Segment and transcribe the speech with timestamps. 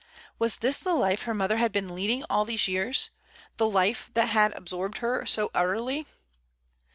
[0.39, 3.11] Was this the life her mother had been leading all these years—
[3.57, 6.07] the life that absorbed her so utterly?